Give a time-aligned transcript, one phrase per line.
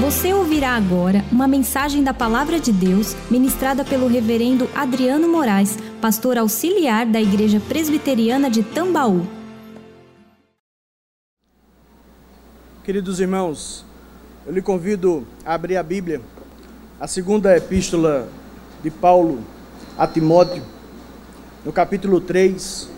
[0.00, 6.36] Você ouvirá agora uma mensagem da Palavra de Deus ministrada pelo Reverendo Adriano Moraes, pastor
[6.36, 9.26] auxiliar da Igreja Presbiteriana de Tambaú.
[12.84, 13.86] Queridos irmãos,
[14.46, 16.20] eu lhe convido a abrir a Bíblia,
[17.00, 18.28] a segunda epístola
[18.82, 19.42] de Paulo
[19.96, 20.62] a Timóteo,
[21.64, 22.90] no capítulo 3,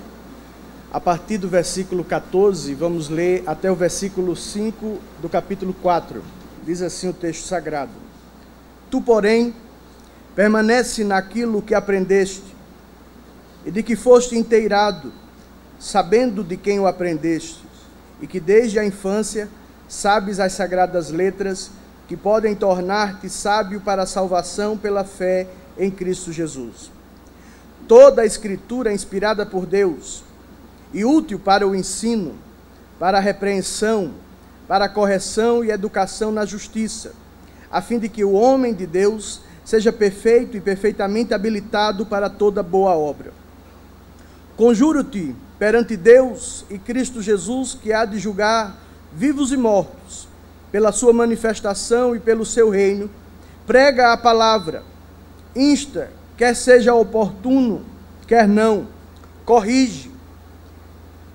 [0.93, 6.38] a partir do versículo 14, vamos ler até o versículo 5 do capítulo 4.
[6.69, 7.93] Diz assim o texto sagrado:
[8.91, 9.55] Tu, porém,
[10.37, 12.55] permanece naquilo que aprendeste
[13.65, 15.11] e de que foste inteirado,
[15.81, 17.65] sabendo de quem o aprendeste,
[18.21, 19.49] e que desde a infância
[19.89, 21.71] sabes as sagradas letras
[22.07, 25.47] que podem tornar-te sábio para a salvação pela fé
[25.79, 26.91] em Cristo Jesus.
[27.89, 30.23] Toda a Escritura é inspirada por Deus
[30.93, 32.35] e útil para o ensino,
[32.99, 34.13] para a repreensão,
[34.69, 37.15] para correção e educação na justiça,
[37.71, 42.63] a fim de que o homem de Deus seja perfeito e perfeitamente habilitado para toda
[42.63, 43.33] boa obra.
[44.57, 48.77] Conjuro-te perante Deus e Cristo Jesus, que há de julgar
[49.13, 50.29] vivos e mortos,
[50.71, 53.11] pela sua manifestação e pelo seu reino,
[53.67, 54.83] prega a palavra,
[55.57, 57.85] insta, quer seja oportuno,
[58.27, 58.87] quer não,
[59.45, 60.11] corrige,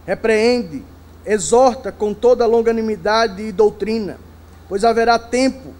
[0.06, 0.84] repreende,
[1.26, 4.18] exorta com toda longanimidade e doutrina,
[4.68, 5.74] pois haverá tempo,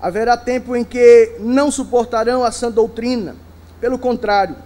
[0.00, 3.36] haverá tempo em que não suportarão a sã doutrina,
[3.80, 4.56] pelo contrário,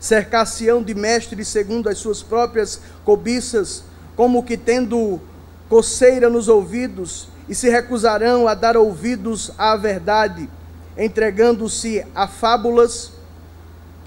[0.00, 3.84] cercar-se-ão de mestres segundo as suas próprias cobiças,
[4.16, 5.20] como que tendo
[5.68, 10.48] coceira nos ouvidos, e se recusarão a dar ouvidos à verdade,
[10.96, 13.12] entregando-se a fábulas.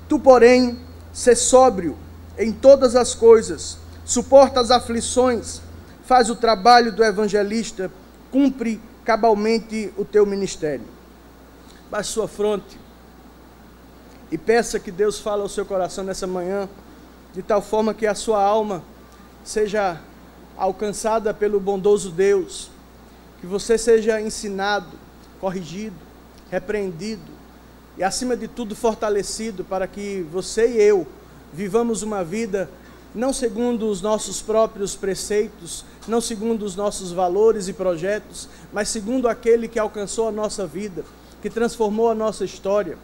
[0.07, 0.79] Tu, porém,
[1.11, 1.97] sê sóbrio
[2.37, 5.61] em todas as coisas, suporta as aflições,
[6.05, 7.91] faz o trabalho do evangelista,
[8.31, 10.85] cumpre cabalmente o teu ministério.
[11.89, 12.79] Baixe sua fronte
[14.31, 16.69] e peça que Deus fale ao seu coração nessa manhã,
[17.33, 18.83] de tal forma que a sua alma
[19.43, 19.99] seja
[20.55, 22.69] alcançada pelo bondoso Deus,
[23.41, 24.97] que você seja ensinado,
[25.39, 25.95] corrigido,
[26.49, 27.31] repreendido
[27.97, 31.07] e, acima de tudo, fortalecido para que você e eu
[31.51, 32.69] vivamos uma vida
[33.15, 39.29] não segundo os nossos próprios preceitos, não segundo os nossos valores e projetos, mas segundo
[39.29, 41.05] aquele que alcançou a nossa vida,
[41.41, 42.97] que transformou a nossa história,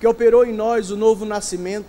[0.00, 1.86] que operou em nós o novo nascimento,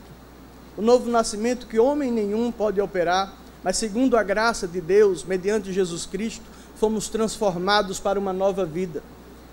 [0.78, 5.74] o novo nascimento que homem nenhum pode operar, mas segundo a graça de Deus, mediante
[5.74, 6.46] Jesus Cristo,
[6.76, 9.02] fomos transformados para uma nova vida.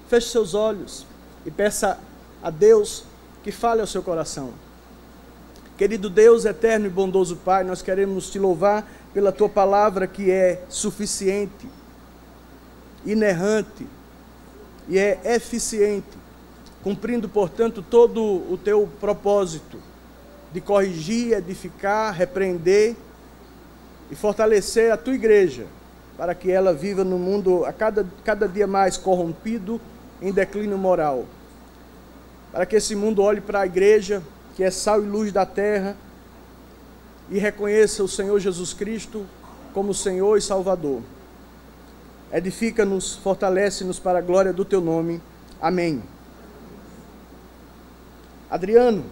[0.08, 1.06] Feche seus olhos
[1.46, 1.98] e peça
[2.42, 3.04] a Deus
[3.42, 4.52] que fale ao seu coração.
[5.76, 10.62] Querido Deus, eterno e bondoso Pai, nós queremos te louvar pela tua palavra que é
[10.68, 11.68] suficiente,
[13.04, 13.84] inerrante
[14.88, 16.16] e é eficiente,
[16.80, 19.78] cumprindo, portanto, todo o teu propósito
[20.52, 22.94] de corrigir, edificar, repreender
[24.08, 25.66] e fortalecer a tua igreja,
[26.16, 29.80] para que ela viva no mundo a cada, cada dia mais corrompido,
[30.22, 31.24] em declínio moral.
[32.52, 34.22] Para que esse mundo olhe para a igreja
[34.54, 35.96] que é sal e luz da terra,
[37.30, 39.26] e reconheça o Senhor Jesus Cristo
[39.72, 41.02] como Senhor e Salvador.
[42.32, 45.20] Edifica-nos, fortalece-nos para a glória do teu nome.
[45.60, 46.02] Amém.
[48.50, 49.04] Adriano,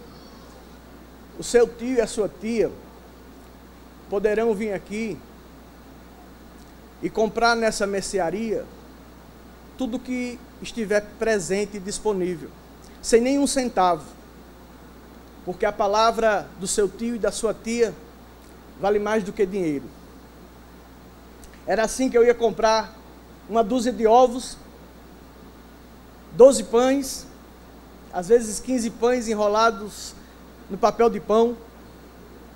[1.37, 2.71] o seu tio e a sua tia
[4.09, 5.17] poderão vir aqui
[7.01, 8.63] e comprar nessa mercearia
[9.77, 12.49] tudo que estiver presente e disponível,
[13.01, 14.22] sem nenhum centavo
[15.45, 17.93] porque a palavra do seu tio e da sua tia
[18.79, 19.85] vale mais do que dinheiro.
[21.65, 22.93] Era assim que eu ia comprar
[23.49, 24.57] uma dúzia de ovos,
[26.33, 27.27] 12 pães,
[28.11, 30.13] às vezes 15 pães enrolados
[30.69, 31.57] no papel de pão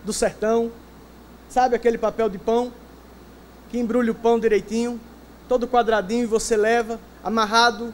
[0.04, 0.72] do sertão.
[1.50, 2.72] Sabe aquele papel de pão
[3.70, 5.00] que embrulha o pão direitinho,
[5.48, 7.94] todo quadradinho e você leva amarrado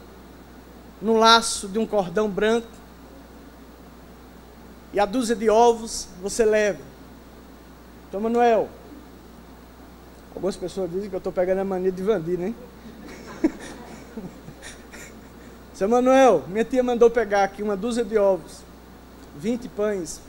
[1.00, 2.83] no laço de um cordão branco
[4.94, 6.78] e a dúzia de ovos você leva.
[8.08, 8.68] Então, Manuel,
[10.32, 12.54] algumas pessoas dizem que eu estou pegando a mania de Vandir, né?
[15.74, 18.60] Seu Manuel, minha tia mandou pegar aqui uma dúzia de ovos,
[19.36, 20.20] 20 pães,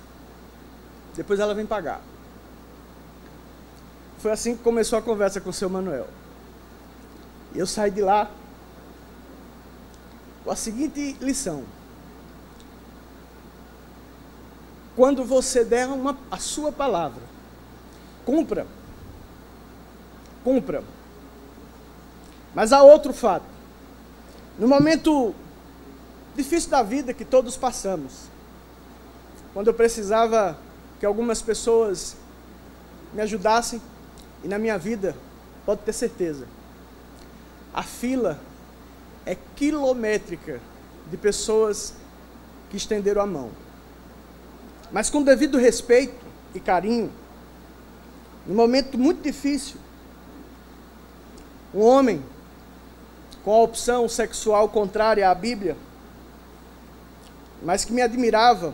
[1.16, 2.02] depois ela vem pagar.
[4.18, 6.08] Foi assim que começou a conversa com o seu Manuel.
[7.54, 8.32] Eu saí de lá
[10.44, 11.64] com a seguinte lição.
[14.96, 17.22] Quando você der uma, a sua palavra.
[18.26, 18.66] Cumpra.
[20.44, 20.84] Cumpra.
[22.54, 23.46] Mas há outro fato.
[24.58, 25.36] No momento
[26.36, 28.30] difícil da vida que todos passamos,
[29.54, 30.58] quando eu precisava
[31.00, 32.16] que algumas pessoas
[33.14, 33.82] me ajudassem,
[34.44, 35.16] e na minha vida,
[35.66, 36.48] pode ter certeza,
[37.74, 38.40] a fila
[39.26, 40.62] é quilométrica
[41.10, 41.94] de pessoas
[42.70, 43.65] que estenderam a mão.
[44.92, 47.12] Mas com devido respeito e carinho,
[48.46, 49.78] num momento muito difícil,
[51.74, 52.24] um homem
[53.44, 55.76] com a opção sexual contrária à Bíblia,
[57.62, 58.74] mas que me admirava,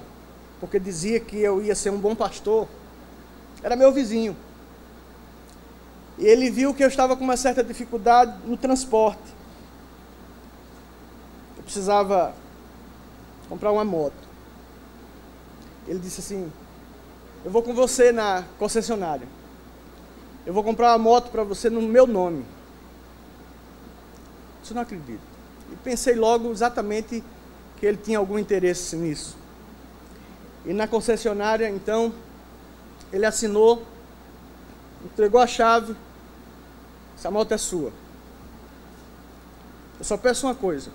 [0.59, 2.67] porque dizia que eu ia ser um bom pastor,
[3.63, 4.35] era meu vizinho.
[6.17, 9.23] E ele viu que eu estava com uma certa dificuldade no transporte.
[11.57, 12.33] Eu precisava
[13.49, 14.30] comprar uma moto.
[15.87, 16.51] Ele disse assim:
[17.43, 19.27] Eu vou com você na concessionária.
[20.45, 22.45] Eu vou comprar uma moto para você no meu nome.
[24.63, 25.21] Isso não acredito.
[25.71, 27.23] E pensei logo exatamente
[27.77, 29.37] que ele tinha algum interesse nisso.
[30.65, 32.13] E na concessionária, então,
[33.11, 33.83] ele assinou,
[35.03, 35.95] entregou a chave
[37.21, 37.93] essa moto é sua.
[39.99, 40.89] Eu só peço uma coisa.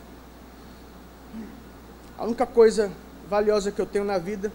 [2.19, 2.91] A única coisa
[3.31, 4.51] valiosa que eu tenho na vida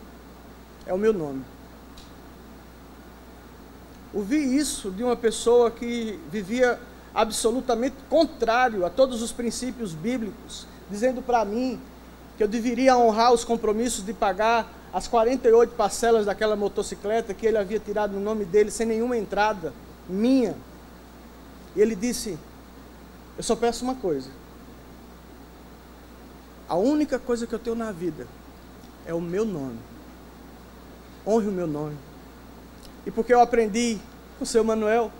[0.86, 1.44] é o meu nome.
[4.13, 6.80] Ouvi isso de uma pessoa que vivia
[7.13, 11.80] absolutamente contrário a todos os princípios bíblicos, dizendo para mim
[12.38, 17.57] que eu deveria honrar os compromissos de pagar as 48 parcelas daquela motocicleta que ele
[17.57, 19.74] havia tirado no nome dele sem nenhuma entrada
[20.07, 20.56] minha.
[21.75, 22.38] E ele disse:
[23.38, 24.30] Eu só peço uma coisa.
[26.68, 28.27] A única coisa que eu tenho na vida
[29.06, 29.80] é o meu nome.
[31.25, 31.97] Honre o meu nome.
[33.06, 33.97] E porque eu aprendi
[34.38, 35.12] com o seu Manuel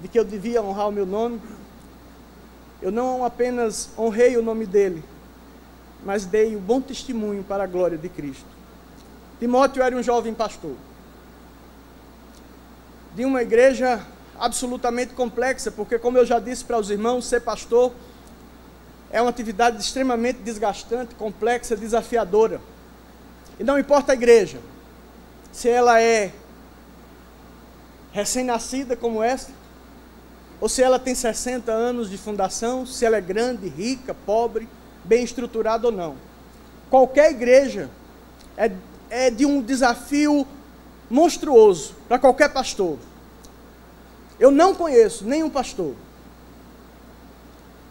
[0.00, 1.40] de que eu devia honrar o meu nome,
[2.80, 5.02] eu não apenas honrei o nome dele,
[6.04, 8.46] mas dei o bom testemunho para a glória de Cristo.
[9.40, 10.74] Timóteo era um jovem pastor
[13.14, 14.00] de uma igreja
[14.38, 17.92] absolutamente complexa, porque, como eu já disse para os irmãos, ser pastor
[19.10, 22.60] é uma atividade extremamente desgastante, complexa, desafiadora.
[23.58, 24.58] E não importa a igreja,
[25.52, 26.32] se ela é
[28.12, 29.52] recém-nascida como esta,
[30.60, 34.68] ou se ela tem 60 anos de fundação, se ela é grande, rica, pobre,
[35.04, 36.16] bem estruturada ou não.
[36.90, 37.90] Qualquer igreja
[38.56, 38.70] é,
[39.08, 40.46] é de um desafio
[41.10, 42.98] monstruoso para qualquer pastor.
[44.38, 45.94] Eu não conheço nenhum pastor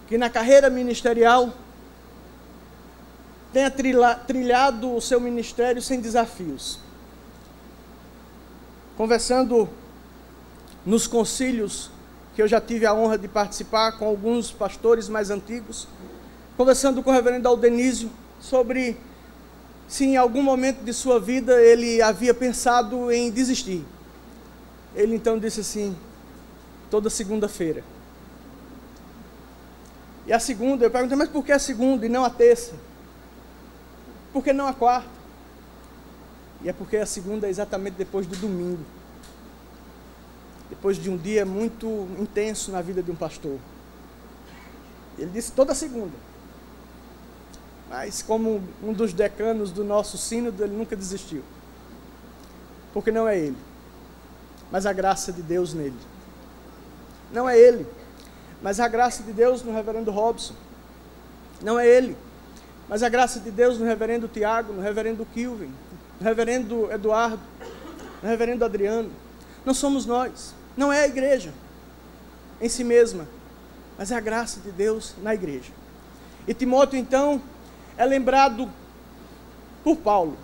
[0.07, 1.53] que na carreira ministerial
[3.53, 6.79] tenha trilhado o seu ministério sem desafios.
[8.95, 9.69] Conversando
[10.85, 11.91] nos concílios
[12.35, 15.87] que eu já tive a honra de participar com alguns pastores mais antigos,
[16.55, 18.97] conversando com o reverendo Aldenísio sobre
[19.87, 23.85] se em algum momento de sua vida ele havia pensado em desistir.
[24.95, 25.95] Ele então disse assim:
[26.89, 27.83] toda segunda-feira.
[30.25, 32.73] E a segunda, eu perguntei, mas por que a segunda e não a terça?
[34.37, 35.09] Por que não a quarta?
[36.61, 38.85] E é porque a segunda é exatamente depois do domingo.
[40.69, 43.57] Depois de um dia muito intenso na vida de um pastor.
[45.17, 46.13] Ele disse toda segunda.
[47.89, 51.41] Mas como um dos decanos do nosso sínodo, ele nunca desistiu.
[52.93, 53.57] Porque não é ele,
[54.71, 55.97] mas a graça de Deus nele.
[57.33, 57.87] Não é ele.
[58.61, 60.53] Mas a graça de Deus no reverendo Robson.
[61.59, 62.15] Não é ele.
[62.87, 65.71] Mas a graça de Deus no reverendo Tiago, no reverendo Kilvin,
[66.19, 67.41] no reverendo Eduardo,
[68.21, 69.11] no reverendo Adriano.
[69.65, 70.53] Não somos nós.
[70.75, 71.53] Não é a igreja
[72.61, 73.27] em si mesma.
[73.97, 75.71] Mas é a graça de Deus na igreja.
[76.47, 77.41] E Timóteo, então,
[77.97, 78.71] é lembrado
[79.83, 80.37] por Paulo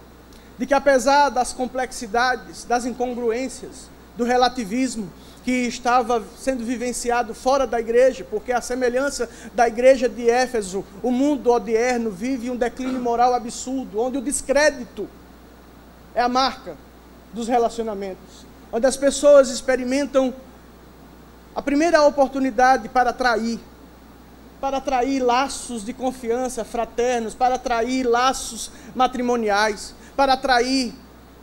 [0.57, 5.11] de que apesar das complexidades, das incongruências, do relativismo,
[5.43, 11.11] que estava sendo vivenciado fora da igreja, porque a semelhança da igreja de Éfeso, o
[11.11, 15.07] mundo odierno vive um declínio moral absurdo, onde o descrédito
[16.15, 16.77] é a marca
[17.33, 20.33] dos relacionamentos, onde as pessoas experimentam
[21.53, 23.59] a primeira oportunidade para atrair,
[24.61, 30.93] para atrair laços de confiança fraternos, para atrair laços matrimoniais, para atrair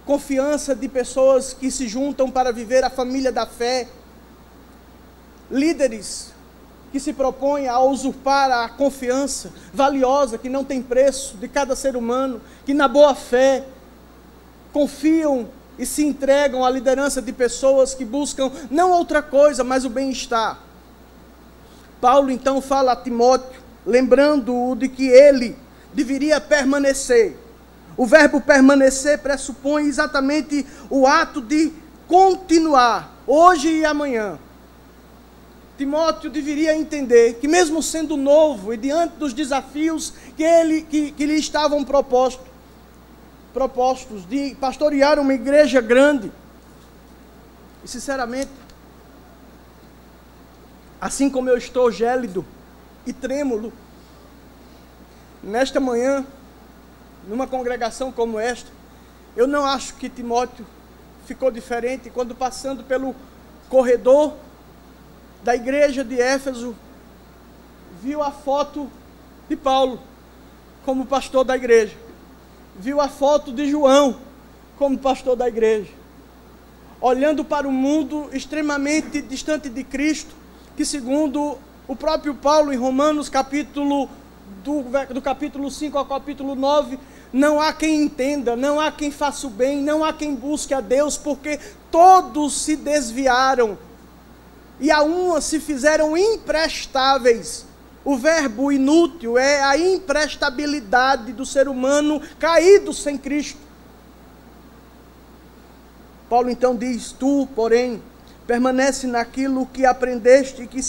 [0.07, 3.89] confiança de pessoas que se juntam para viver a família da fé,
[5.51, 6.33] líderes
[6.93, 11.97] que se propõem a usurpar a confiança valiosa que não tem preço de cada ser
[11.97, 13.65] humano, que na boa fé
[14.73, 19.89] confiam e se entregam à liderança de pessoas que buscam não outra coisa, mas o
[19.89, 20.59] bem-estar.
[22.01, 25.57] Paulo então fala a Timóteo lembrando-o de que ele
[25.93, 27.37] deveria permanecer.
[28.01, 31.71] O verbo permanecer pressupõe exatamente o ato de
[32.09, 34.39] continuar, hoje e amanhã.
[35.77, 41.27] Timóteo deveria entender que, mesmo sendo novo e diante dos desafios que, ele, que, que
[41.27, 42.47] lhe estavam propostos,
[43.53, 46.33] propostos de pastorear uma igreja grande,
[47.85, 48.51] e sinceramente,
[50.99, 52.47] assim como eu estou gélido
[53.05, 53.71] e trêmulo,
[55.43, 56.25] nesta manhã,
[57.29, 58.71] numa congregação como esta,
[59.37, 60.67] eu não acho que Timóteo
[61.27, 63.15] ficou diferente quando passando pelo
[63.69, 64.35] corredor
[65.43, 66.75] da igreja de Éfeso,
[68.03, 68.91] viu a foto
[69.49, 70.01] de Paulo
[70.85, 71.97] como pastor da igreja,
[72.77, 74.17] viu a foto de João
[74.77, 75.91] como pastor da igreja,
[77.01, 80.35] olhando para o mundo extremamente distante de Cristo,
[80.77, 84.09] que segundo o próprio Paulo em Romanos capítulo
[84.65, 86.99] do, do capítulo 5 ao capítulo 9,
[87.33, 90.81] não há quem entenda, não há quem faça o bem, não há quem busque a
[90.81, 91.59] Deus, porque
[91.91, 93.79] todos se desviaram
[94.81, 97.67] e a uma se fizeram imprestáveis.
[98.03, 103.61] O verbo inútil é a imprestabilidade do ser humano caído sem Cristo.
[106.29, 108.03] Paulo então diz: Tu, porém,
[108.47, 110.81] permanece naquilo que aprendeste e que,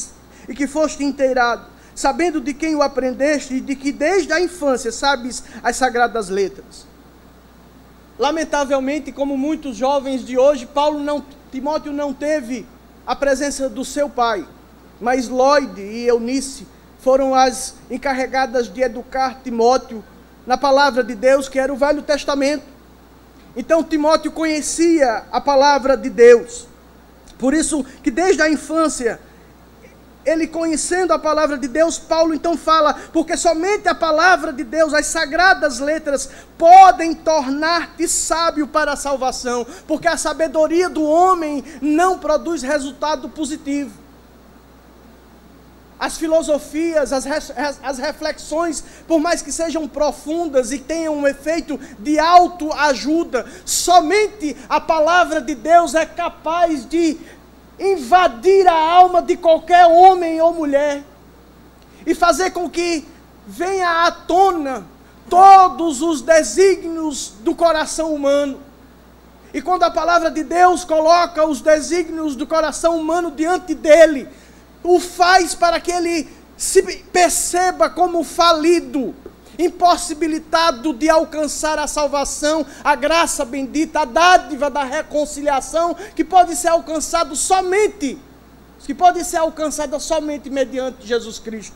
[0.47, 1.65] e que foste inteirado,
[2.01, 6.87] sabendo de quem o aprendeste e de que desde a infância sabes as sagradas letras.
[8.17, 12.65] Lamentavelmente, como muitos jovens de hoje, Paulo não, Timóteo não teve
[13.05, 14.47] a presença do seu pai,
[14.99, 16.67] mas Lloyd e Eunice
[16.99, 20.03] foram as encarregadas de educar Timóteo
[20.45, 22.63] na palavra de Deus, que era o Velho Testamento.
[23.55, 26.67] Então Timóteo conhecia a palavra de Deus.
[27.37, 29.19] Por isso que desde a infância
[30.25, 34.93] ele conhecendo a palavra de Deus, Paulo então fala, porque somente a palavra de Deus,
[34.93, 42.19] as sagradas letras, podem tornar-te sábio para a salvação, porque a sabedoria do homem não
[42.19, 44.01] produz resultado positivo.
[45.99, 47.27] As filosofias, as,
[47.83, 54.81] as reflexões, por mais que sejam profundas e tenham um efeito de autoajuda, somente a
[54.81, 57.19] palavra de Deus é capaz de
[57.81, 61.03] invadir a alma de qualquer homem ou mulher
[62.05, 63.05] e fazer com que
[63.47, 64.85] venha à tona
[65.27, 68.59] todos os desígnios do coração humano.
[69.53, 74.27] E quando a palavra de Deus coloca os desígnios do coração humano diante dele,
[74.83, 79.15] o faz para que ele se perceba como falido,
[79.57, 86.69] impossibilitado de alcançar a salvação, a graça bendita, a dádiva da reconciliação, que pode ser
[86.69, 88.17] alcançado somente,
[88.79, 91.75] que pode ser alcançada somente mediante Jesus Cristo.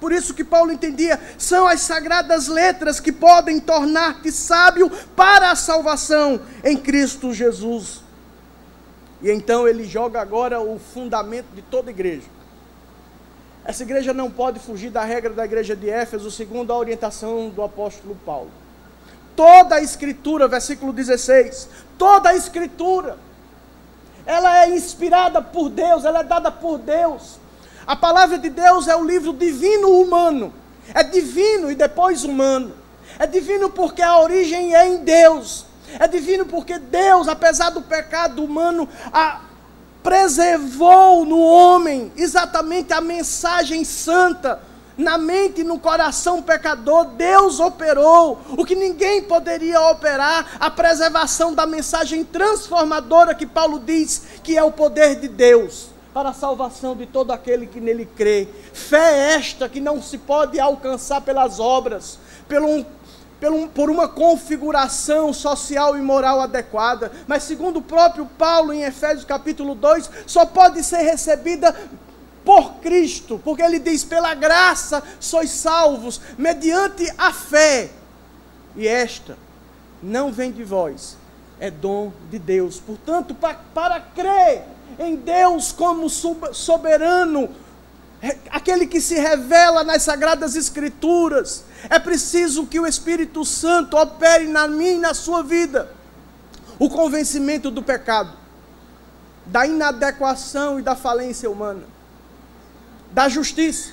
[0.00, 5.56] Por isso que Paulo entendia, são as sagradas letras que podem tornar-te sábio para a
[5.56, 8.02] salvação em Cristo Jesus.
[9.22, 12.26] E então ele joga agora o fundamento de toda igreja.
[13.64, 17.62] Essa igreja não pode fugir da regra da igreja de Éfeso, segundo a orientação do
[17.62, 18.50] apóstolo Paulo.
[19.34, 23.16] Toda a escritura, versículo 16, toda a escritura,
[24.26, 27.38] ela é inspirada por Deus, ela é dada por Deus.
[27.86, 30.52] A palavra de Deus é o livro divino humano.
[30.92, 32.74] É divino e depois humano.
[33.18, 35.66] É divino porque a origem é em Deus.
[35.98, 39.40] É divino porque Deus, apesar do pecado humano, a,
[40.04, 44.60] preservou no homem exatamente a mensagem santa.
[44.96, 51.52] Na mente e no coração pecador, Deus operou o que ninguém poderia operar, a preservação
[51.52, 56.94] da mensagem transformadora que Paulo diz que é o poder de Deus para a salvação
[56.94, 58.46] de todo aquele que nele crê.
[58.72, 62.84] Fé esta que não se pode alcançar pelas obras, pelo um
[63.74, 69.74] por uma configuração social e moral adequada, mas segundo o próprio Paulo em Efésios capítulo
[69.74, 71.74] 2, só pode ser recebida
[72.44, 77.90] por Cristo, porque ele diz: pela graça sois salvos, mediante a fé.
[78.76, 79.36] E esta
[80.02, 81.16] não vem de vós,
[81.58, 82.78] é dom de Deus.
[82.80, 84.64] Portanto, para, para crer
[84.98, 87.48] em Deus como soberano,
[88.50, 91.64] aquele que se revela nas Sagradas Escrituras.
[91.90, 95.90] É preciso que o Espírito Santo opere na minha e na sua vida
[96.78, 98.32] o convencimento do pecado,
[99.46, 101.84] da inadequação e da falência humana,
[103.10, 103.90] da justiça,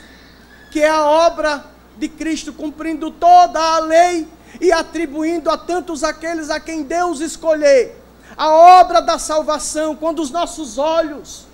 [0.72, 1.66] que é a obra
[1.98, 4.28] de Cristo cumprindo toda a lei
[4.60, 8.02] e atribuindo a tantos aqueles a quem Deus escolher
[8.38, 11.46] a obra da salvação, quando os nossos olhos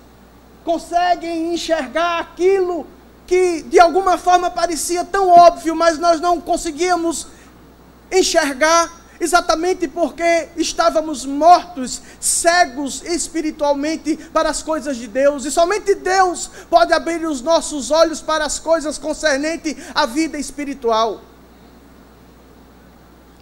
[0.64, 2.86] conseguem enxergar aquilo
[3.26, 7.26] que de alguma forma parecia tão óbvio, mas nós não conseguíamos
[8.10, 16.50] enxergar, exatamente porque estávamos mortos, cegos espiritualmente para as coisas de Deus, e somente Deus
[16.70, 21.20] pode abrir os nossos olhos para as coisas concernentes à vida espiritual.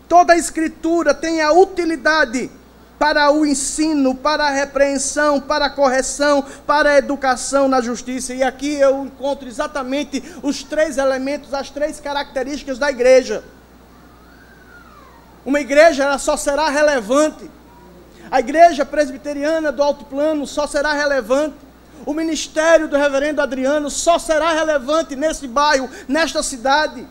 [0.08, 2.50] Toda a Escritura tem a utilidade
[2.98, 8.34] para o ensino, para a repreensão, para a correção, para a educação na justiça.
[8.34, 13.44] E aqui eu encontro exatamente os três elementos, as três características da igreja.
[15.44, 17.50] Uma igreja ela só será relevante.
[18.30, 21.54] A igreja presbiteriana do Alto Plano só será relevante.
[22.04, 27.06] O ministério do reverendo Adriano só será relevante nesse bairro, nesta cidade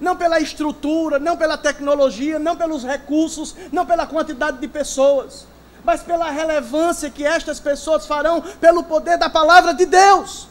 [0.00, 5.46] não pela estrutura, não pela tecnologia, não pelos recursos, não pela quantidade de pessoas,
[5.84, 10.48] mas pela relevância que estas pessoas farão pelo poder da palavra de Deus.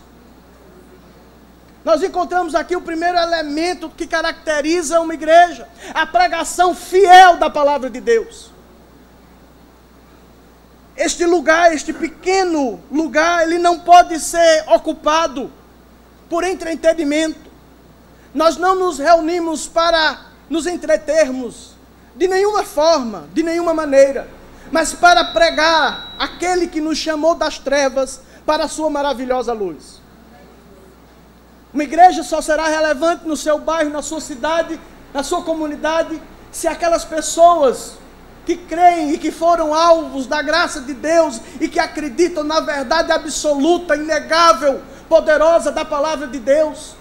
[1.83, 7.89] Nós encontramos aqui o primeiro elemento que caracteriza uma igreja: a pregação fiel da palavra
[7.89, 8.51] de Deus.
[10.95, 15.51] Este lugar, este pequeno lugar, ele não pode ser ocupado
[16.29, 17.51] por entretenimento.
[18.33, 21.73] Nós não nos reunimos para nos entretermos
[22.15, 24.27] de nenhuma forma, de nenhuma maneira,
[24.71, 30.01] mas para pregar aquele que nos chamou das trevas para a sua maravilhosa luz.
[31.73, 34.79] Uma igreja só será relevante no seu bairro, na sua cidade,
[35.13, 36.21] na sua comunidade,
[36.51, 37.93] se aquelas pessoas
[38.45, 43.11] que creem e que foram alvos da graça de Deus e que acreditam na verdade
[43.11, 46.95] absoluta, inegável, poderosa da palavra de Deus,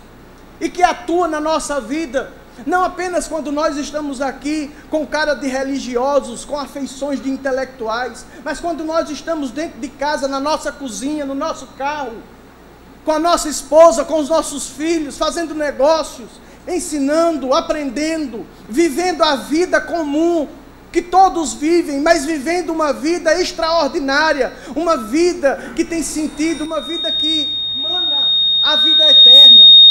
[0.61, 2.33] e que atua na nossa vida,
[2.67, 8.61] não apenas quando nós estamos aqui com cara de religiosos, com afeições de intelectuais, mas
[8.61, 12.23] quando nós estamos dentro de casa, na nossa cozinha, no nosso carro,
[13.05, 16.29] com a nossa esposa, com os nossos filhos, fazendo negócios,
[16.69, 20.47] ensinando, aprendendo, vivendo a vida comum
[20.93, 27.11] que todos vivem, mas vivendo uma vida extraordinária, uma vida que tem sentido, uma vida
[27.11, 28.31] que mana
[28.63, 29.83] a vida eterna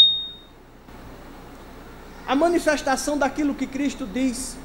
[2.32, 4.56] a manifestação daquilo que Cristo diz,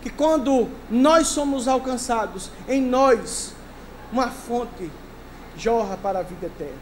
[0.00, 3.54] que quando nós somos alcançados, em nós
[4.10, 4.90] uma fonte
[5.54, 6.72] jorra para a vida eterna.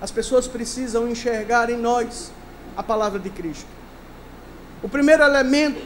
[0.00, 2.32] As pessoas precisam enxergar em nós
[2.76, 3.68] a palavra de Cristo.
[4.82, 5.80] O primeiro elemento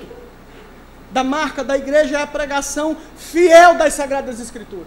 [1.10, 4.86] da marca da igreja é a pregação fiel das Sagradas Escrituras.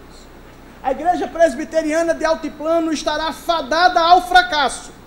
[0.82, 4.98] A igreja presbiteriana de Altiplano estará fadada ao fracasso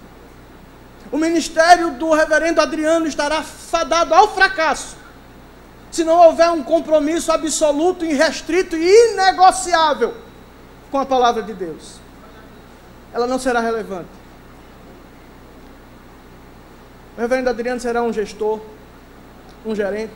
[1.11, 4.95] o ministério do reverendo Adriano estará fadado ao fracasso.
[5.91, 10.13] Se não houver um compromisso absoluto, irrestrito e inegociável
[10.89, 11.99] com a palavra de Deus,
[13.13, 14.09] ela não será relevante.
[17.17, 18.61] O reverendo Adriano será um gestor,
[19.65, 20.13] um gerente,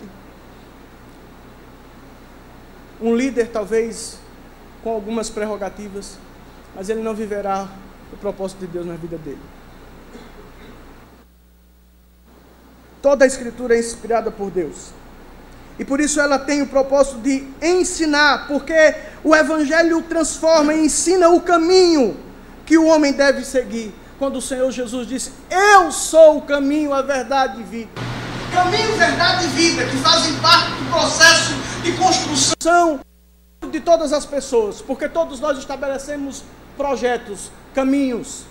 [3.01, 4.17] um líder, talvez
[4.81, 6.17] com algumas prerrogativas,
[6.73, 7.67] mas ele não viverá
[8.13, 9.41] o propósito de Deus na vida dele.
[13.05, 14.87] Toda a Escritura é inspirada por Deus.
[15.77, 21.29] E por isso ela tem o propósito de ensinar, porque o Evangelho transforma e ensina
[21.29, 22.17] o caminho
[22.65, 23.93] que o homem deve seguir.
[24.17, 27.91] Quando o Senhor Jesus disse: Eu sou o caminho, a verdade e vida.
[28.51, 33.01] Caminho, verdade e vida, que fazem parte do processo de construção
[33.69, 36.43] de todas as pessoas, porque todos nós estabelecemos
[36.75, 38.45] projetos, caminhos,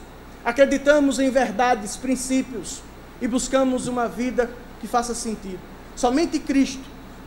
[0.44, 2.84] acreditamos em verdades, princípios
[3.20, 4.50] e buscamos uma vida
[4.80, 5.60] que faça sentido.
[5.96, 6.84] Somente Cristo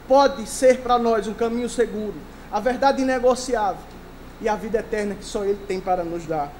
[0.07, 2.15] pode ser para nós um caminho seguro,
[2.51, 3.81] a verdade inegociável
[4.41, 6.51] e a vida eterna que só Ele tem para nos dar.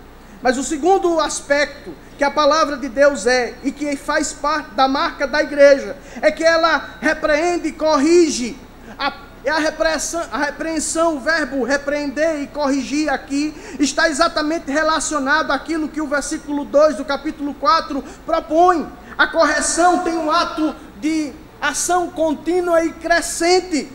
[0.42, 4.88] Mas o segundo aspecto que a palavra de Deus é e que faz parte da
[4.88, 8.58] marca da igreja é que ela repreende e corrige.
[8.98, 9.14] A,
[9.44, 15.88] é a repreensão, a repreensão, o verbo repreender e corrigir aqui está exatamente relacionado àquilo
[15.88, 18.88] que o versículo 2 do capítulo 4 propõe.
[19.18, 23.92] A correção tem um ato de ação contínua e crescente.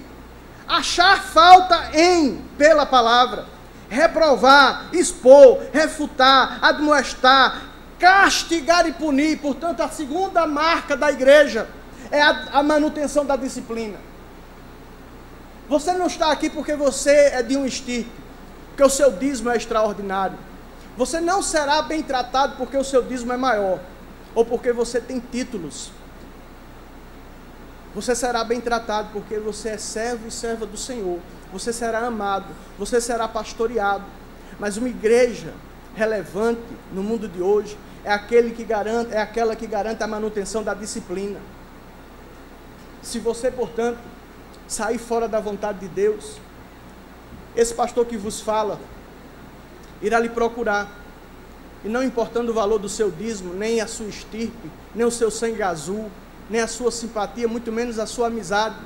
[0.66, 3.46] Achar falta em, pela palavra,
[3.88, 7.62] reprovar, expor, refutar, admoestar,
[7.98, 9.38] castigar e punir.
[9.38, 11.68] Portanto, a segunda marca da igreja
[12.10, 13.98] é a, a manutenção da disciplina.
[15.68, 18.10] Você não está aqui porque você é de um estirpe,
[18.68, 20.38] porque o seu dízimo é extraordinário.
[20.96, 23.78] Você não será bem tratado porque o seu dízimo é maior
[24.34, 25.90] ou porque você tem títulos.
[27.94, 31.18] Você será bem tratado porque você é servo e serva do Senhor.
[31.52, 32.46] Você será amado,
[32.78, 34.04] você será pastoreado.
[34.58, 35.52] Mas uma igreja
[35.94, 40.62] relevante no mundo de hoje é aquele que garante, é aquela que garante a manutenção
[40.62, 41.38] da disciplina.
[43.02, 43.98] Se você, portanto,
[44.66, 46.38] sair fora da vontade de Deus,
[47.54, 48.80] esse pastor que vos fala
[50.00, 51.01] irá lhe procurar.
[51.84, 55.30] E não importando o valor do seu dízimo, nem a sua estirpe, nem o seu
[55.30, 56.10] sangue azul,
[56.48, 58.76] nem a sua simpatia, muito menos a sua amizade,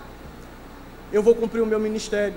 [1.13, 2.37] eu vou cumprir o meu ministério.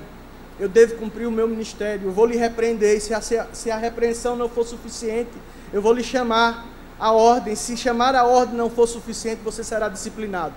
[0.60, 2.08] Eu devo cumprir o meu ministério.
[2.08, 2.98] Eu vou lhe repreender.
[2.98, 5.32] E se a, se a repreensão não for suficiente,
[5.72, 6.65] eu vou lhe chamar
[7.00, 7.56] a ordem.
[7.56, 10.54] Se chamar a ordem não for suficiente, você será disciplinado.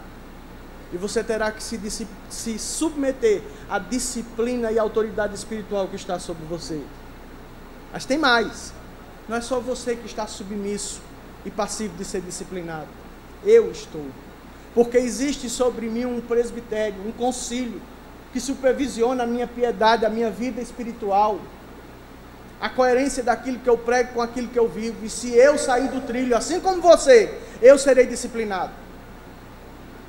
[0.92, 6.44] E você terá que se, se submeter à disciplina e autoridade espiritual que está sobre
[6.44, 6.82] você.
[7.92, 8.74] Mas tem mais.
[9.28, 11.00] Não é só você que está submisso
[11.44, 12.88] e passivo de ser disciplinado.
[13.44, 14.06] Eu estou.
[14.74, 17.80] Porque existe sobre mim um presbitério, um concílio,
[18.32, 21.38] que supervisiona a minha piedade, a minha vida espiritual,
[22.60, 25.04] a coerência daquilo que eu prego com aquilo que eu vivo.
[25.04, 28.72] E se eu sair do trilho, assim como você, eu serei disciplinado.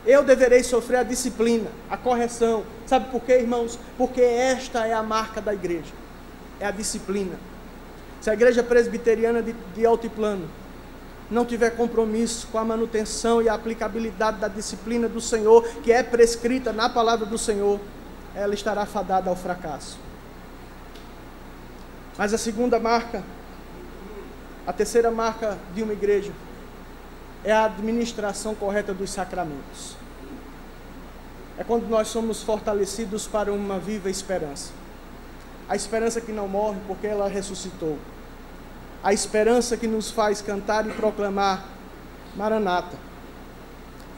[0.06, 2.64] Eu deverei sofrer a disciplina, a correção.
[2.86, 3.80] Sabe por quê, irmãos?
[3.98, 5.94] Porque esta é a marca da igreja.
[6.60, 7.38] É a disciplina.
[8.24, 10.48] Se a igreja presbiteriana de, de altiplano
[11.30, 16.02] não tiver compromisso com a manutenção e a aplicabilidade da disciplina do Senhor, que é
[16.02, 17.82] prescrita na palavra do Senhor,
[18.34, 20.00] ela estará fadada ao fracasso.
[22.18, 23.22] Mas a segunda marca,
[24.66, 26.32] a terceira marca de uma igreja,
[27.44, 29.98] é a administração correta dos sacramentos.
[31.58, 34.72] É quando nós somos fortalecidos para uma viva esperança.
[35.68, 37.98] A esperança que não morre porque ela ressuscitou.
[39.04, 41.66] A esperança que nos faz cantar e proclamar
[42.36, 42.98] Maranata.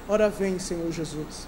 [0.08, 1.48] Ora vem, Senhor Jesus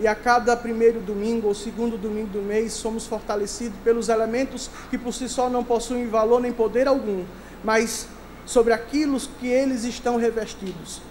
[0.00, 4.96] e a cada primeiro domingo ou segundo domingo do mês somos fortalecidos pelos elementos que
[4.96, 7.24] por si só não possuem valor nem poder algum,
[7.64, 8.06] mas
[8.46, 11.02] sobre aquilo que eles estão revestidos.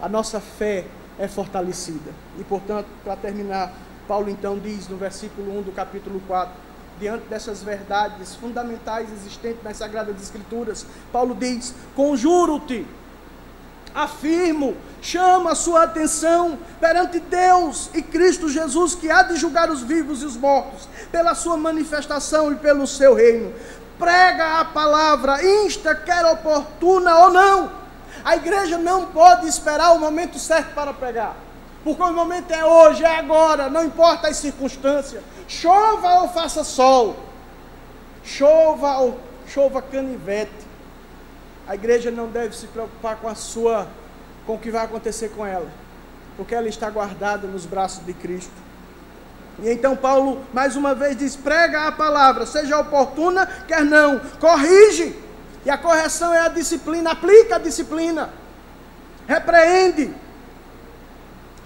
[0.00, 0.84] A nossa fé
[1.18, 2.12] é fortalecida.
[2.38, 3.72] E portanto, para terminar,
[4.06, 6.52] Paulo então diz no versículo 1 do capítulo 4,
[7.00, 12.86] diante dessas verdades fundamentais existentes nas Sagradas Escrituras, Paulo diz: Conjuro-te
[13.94, 19.82] afirmo, chamo a sua atenção perante Deus e Cristo Jesus, que há de julgar os
[19.82, 23.52] vivos e os mortos, pela sua manifestação e pelo seu reino.
[23.98, 27.72] Prega a palavra, insta, quer oportuna ou não.
[28.24, 31.36] A igreja não pode esperar o momento certo para pregar.
[31.82, 35.22] Porque o momento é hoje, é agora, não importa as circunstâncias.
[35.48, 37.16] Chova ou faça sol.
[38.22, 40.70] Chova ou chova canivete
[41.70, 43.86] a igreja não deve se preocupar com a sua,
[44.44, 45.70] com o que vai acontecer com ela,
[46.36, 48.50] porque ela está guardada nos braços de Cristo.
[49.62, 55.14] E então Paulo mais uma vez diz: prega a palavra, seja oportuna, quer não, corrige.
[55.64, 58.30] E a correção é a disciplina, aplica a disciplina,
[59.28, 60.12] repreende.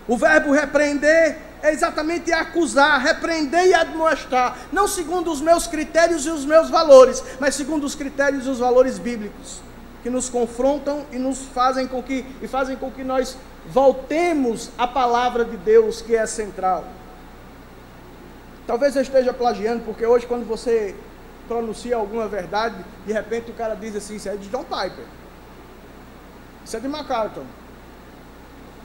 [0.07, 6.31] O verbo repreender é exatamente acusar, repreender e admoestar, não segundo os meus critérios e
[6.31, 9.63] os meus valores, mas segundo os critérios e os valores bíblicos
[10.03, 14.87] que nos confrontam e nos fazem com que e fazem com que nós voltemos à
[14.87, 16.85] palavra de Deus que é central.
[18.67, 20.95] Talvez eu esteja plagiando, porque hoje quando você
[21.49, 25.07] pronuncia alguma verdade, de repente o cara diz assim, isso é de John Piper.
[26.63, 27.45] Isso é de MacArthur.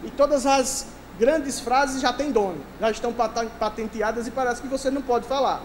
[0.03, 0.87] E todas as
[1.19, 3.13] grandes frases já têm dono, já estão
[3.59, 5.61] patenteadas e parece que você não pode falar.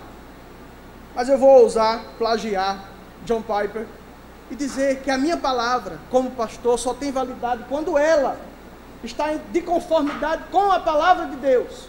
[1.14, 2.76] Mas eu vou ousar plagiar
[3.24, 3.86] John Piper
[4.50, 8.36] e dizer que a minha palavra, como pastor, só tem validade quando ela
[9.04, 11.88] está de conformidade com a palavra de Deus.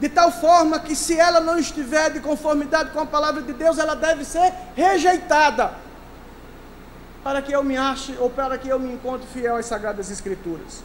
[0.00, 3.78] De tal forma que, se ela não estiver de conformidade com a palavra de Deus,
[3.78, 5.72] ela deve ser rejeitada.
[7.22, 10.82] Para que eu me ache ou para que eu me encontre fiel às Sagradas Escrituras.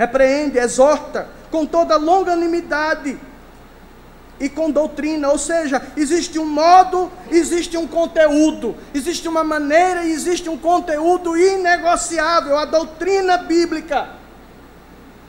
[0.00, 3.18] Repreende, exorta com toda longanimidade
[4.40, 10.10] e com doutrina, ou seja, existe um modo, existe um conteúdo, existe uma maneira e
[10.10, 14.08] existe um conteúdo inegociável, a doutrina bíblica,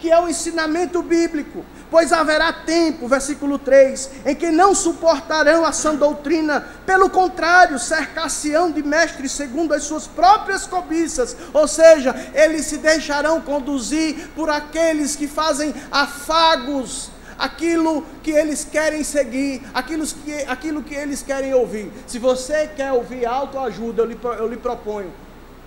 [0.01, 1.63] que é o ensinamento bíblico.
[1.91, 8.71] Pois haverá tempo, versículo 3, em que não suportarão a sã doutrina, pelo contrário, cercar-se-ão
[8.71, 15.15] de mestres segundo as suas próprias cobiças, ou seja, eles se deixarão conduzir por aqueles
[15.15, 21.91] que fazem afagos aquilo que eles querem seguir, aquilo que, aquilo que eles querem ouvir.
[22.07, 25.11] Se você quer ouvir autoajuda, eu lhe, eu lhe proponho,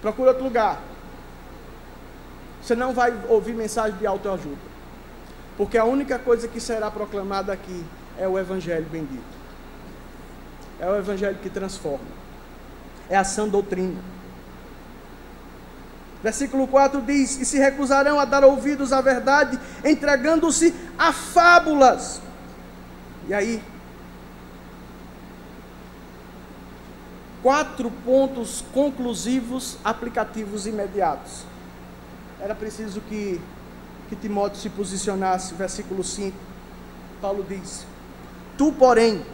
[0.01, 0.94] procure outro lugar.
[2.65, 4.57] Você não vai ouvir mensagem de autoajuda.
[5.55, 7.85] Porque a única coisa que será proclamada aqui
[8.19, 9.23] é o Evangelho bendito.
[10.81, 12.07] É o Evangelho que transforma.
[13.11, 14.01] É a sã doutrina.
[16.23, 22.23] Versículo 4 diz: E se recusarão a dar ouvidos à verdade, entregando-se a fábulas.
[23.29, 23.63] E aí,
[27.43, 31.45] quatro pontos conclusivos, aplicativos imediatos.
[32.45, 33.41] Era preciso que,
[34.07, 35.55] que Timóteo se posicionasse.
[35.55, 36.37] Versículo 5,
[37.19, 37.87] Paulo diz:
[38.59, 39.25] Tu, porém,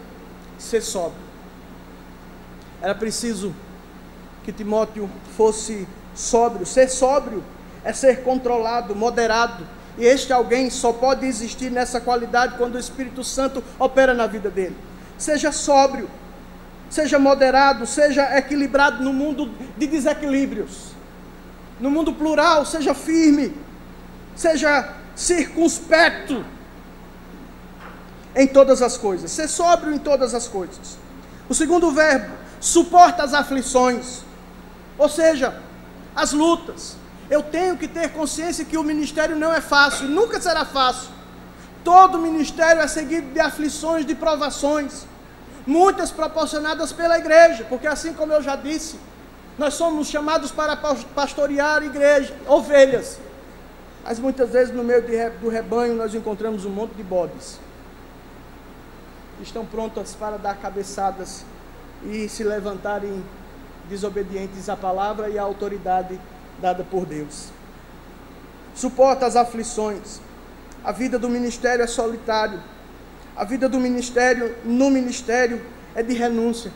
[0.56, 1.20] se sóbrio.
[2.80, 3.52] Era preciso
[4.44, 6.64] que Timóteo fosse sóbrio.
[6.64, 7.42] Ser sóbrio
[7.82, 9.66] é ser controlado, moderado.
[9.98, 14.48] E este alguém só pode existir nessa qualidade quando o Espírito Santo opera na vida
[14.48, 14.76] dele.
[15.18, 16.08] Seja sóbrio
[16.90, 20.89] seja moderado, seja equilibrado no mundo de desequilíbrios.
[21.80, 23.56] No mundo plural, seja firme,
[24.36, 26.44] seja circunspecto
[28.36, 30.98] em todas as coisas, ser sóbrio em todas as coisas.
[31.48, 34.22] O segundo verbo, suporta as aflições,
[34.98, 35.60] ou seja,
[36.14, 36.96] as lutas.
[37.28, 41.08] Eu tenho que ter consciência que o ministério não é fácil, nunca será fácil.
[41.82, 45.06] Todo ministério é seguido de aflições, de provações
[45.66, 48.98] muitas proporcionadas pela igreja, porque assim como eu já disse,
[49.60, 53.18] nós somos chamados para pastorear igreja, ovelhas.
[54.02, 55.04] Mas muitas vezes no meio
[55.38, 57.60] do rebanho nós encontramos um monte de bodes.
[59.36, 61.44] Que estão prontas para dar cabeçadas
[62.06, 63.22] e se levantarem
[63.86, 66.18] desobedientes à palavra e à autoridade
[66.58, 67.48] dada por Deus.
[68.74, 70.22] Suporta as aflições.
[70.82, 72.62] A vida do ministério é solitário.
[73.36, 75.60] A vida do ministério, no ministério,
[75.94, 76.72] é de renúncia.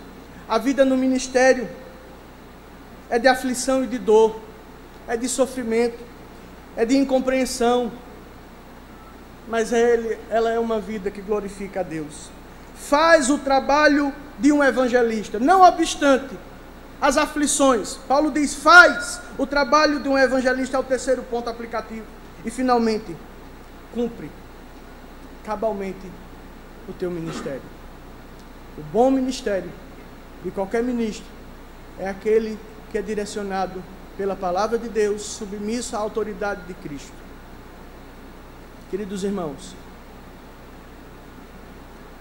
[0.47, 1.66] A vida no ministério
[3.14, 4.40] é de aflição e de dor,
[5.07, 5.96] é de sofrimento,
[6.77, 7.92] é de incompreensão.
[9.46, 12.29] Mas ele, ela é uma vida que glorifica a Deus.
[12.74, 16.37] Faz o trabalho de um evangelista, não obstante
[17.00, 18.00] as aflições.
[18.09, 22.07] Paulo diz: faz o trabalho de um evangelista, é o terceiro ponto aplicativo.
[22.44, 23.16] E finalmente,
[23.94, 24.29] cumpre
[25.44, 26.11] cabalmente
[26.88, 27.62] o teu ministério.
[28.77, 29.70] O bom ministério
[30.42, 31.27] de qualquer ministro
[31.96, 32.59] é aquele
[32.94, 33.83] que é direcionado
[34.16, 37.12] pela palavra de Deus, submisso à autoridade de Cristo.
[38.88, 39.74] Queridos irmãos,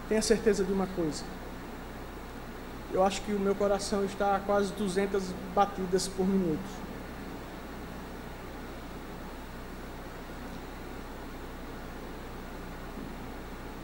[0.09, 1.23] tenha certeza de uma coisa.
[2.91, 5.21] Eu acho que o meu coração está a quase 200
[5.53, 6.57] batidas por minuto.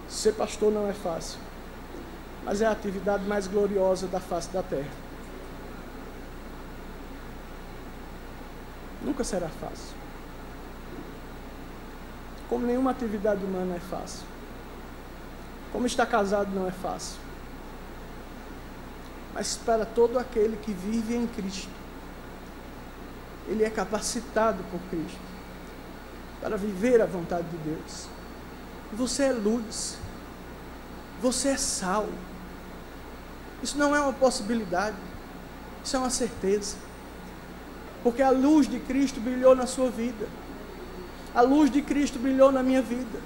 [0.07, 1.39] Ser pastor não é fácil,
[2.43, 5.08] mas é a atividade mais gloriosa da face da terra.
[9.01, 9.95] Nunca será fácil.
[12.49, 14.25] Como nenhuma atividade humana é fácil.
[15.71, 17.19] Como estar casado não é fácil.
[19.33, 21.69] Mas para todo aquele que vive em Cristo,
[23.47, 25.19] ele é capacitado por Cristo
[26.41, 28.07] para viver a vontade de Deus.
[28.93, 29.97] Você é luz.
[31.21, 32.07] Você é sal.
[33.61, 34.95] Isso não é uma possibilidade,
[35.83, 36.77] isso é uma certeza.
[38.03, 40.27] Porque a luz de Cristo brilhou na sua vida,
[41.33, 43.19] a luz de Cristo brilhou na minha vida.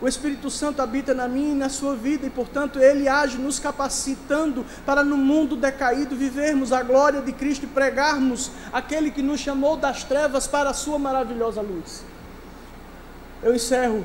[0.00, 3.58] O Espírito Santo habita na minha e na sua vida, e portanto ele age nos
[3.58, 9.40] capacitando para no mundo decaído vivermos a glória de Cristo e pregarmos aquele que nos
[9.40, 12.04] chamou das trevas para a sua maravilhosa luz.
[13.42, 14.04] Eu encerro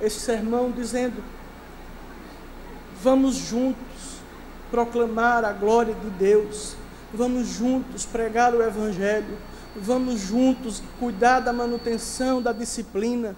[0.00, 1.22] esse sermão dizendo
[3.02, 3.76] Vamos juntos
[4.70, 6.74] proclamar a glória de Deus.
[7.12, 9.36] Vamos juntos pregar o Evangelho.
[9.76, 13.36] Vamos juntos cuidar da manutenção da disciplina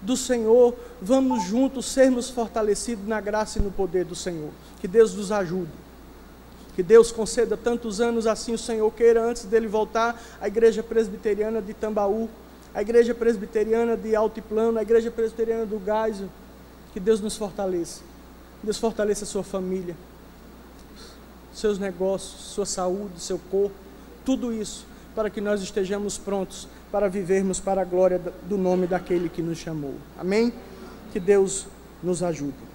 [0.00, 0.74] do Senhor.
[1.00, 4.50] Vamos juntos sermos fortalecidos na graça e no poder do Senhor.
[4.80, 5.70] Que Deus nos ajude.
[6.74, 11.60] Que Deus conceda tantos anos assim o Senhor queira, antes dele voltar, a igreja presbiteriana
[11.60, 12.30] de Tambaú,
[12.74, 16.30] a igreja presbiteriana de Altiplano, a igreja presbiteriana do Gaiso.
[16.94, 18.02] Que Deus nos fortaleça.
[18.62, 19.96] Deus fortaleça a sua família,
[21.52, 23.74] seus negócios, sua saúde, seu corpo,
[24.24, 29.28] tudo isso, para que nós estejamos prontos para vivermos para a glória do nome daquele
[29.28, 29.94] que nos chamou.
[30.18, 30.52] Amém?
[31.12, 31.66] Que Deus
[32.02, 32.72] nos ajude.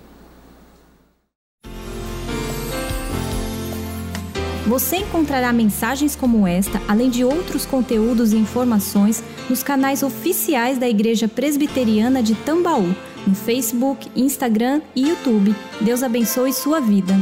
[4.68, 10.90] Você encontrará mensagens como esta, além de outros conteúdos e informações, nos canais oficiais da
[10.90, 12.94] Igreja Presbiteriana de Tambaú
[13.26, 15.56] no Facebook, Instagram e YouTube.
[15.82, 17.14] Deus abençoe sua vida.